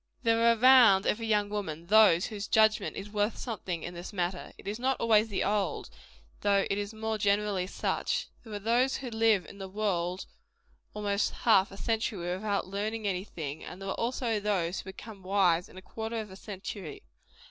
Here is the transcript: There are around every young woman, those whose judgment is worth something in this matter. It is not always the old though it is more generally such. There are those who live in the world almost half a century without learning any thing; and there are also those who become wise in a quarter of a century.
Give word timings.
There 0.23 0.39
are 0.51 0.57
around 0.57 1.05
every 1.05 1.27
young 1.27 1.47
woman, 1.49 1.85
those 1.85 2.25
whose 2.25 2.47
judgment 2.47 2.95
is 2.95 3.11
worth 3.13 3.37
something 3.37 3.83
in 3.83 3.93
this 3.93 4.11
matter. 4.11 4.51
It 4.57 4.67
is 4.67 4.79
not 4.79 4.99
always 4.99 5.27
the 5.27 5.43
old 5.43 5.91
though 6.39 6.65
it 6.71 6.79
is 6.79 6.91
more 6.91 7.19
generally 7.19 7.67
such. 7.67 8.27
There 8.43 8.51
are 8.53 8.57
those 8.57 8.95
who 8.97 9.11
live 9.11 9.45
in 9.45 9.59
the 9.59 9.69
world 9.69 10.25
almost 10.95 11.31
half 11.31 11.71
a 11.71 11.77
century 11.77 12.17
without 12.17 12.65
learning 12.65 13.07
any 13.07 13.23
thing; 13.25 13.63
and 13.63 13.79
there 13.79 13.89
are 13.89 13.93
also 13.99 14.39
those 14.39 14.79
who 14.79 14.85
become 14.85 15.21
wise 15.21 15.69
in 15.69 15.77
a 15.77 15.83
quarter 15.83 16.19
of 16.19 16.31
a 16.31 16.35
century. 16.35 17.03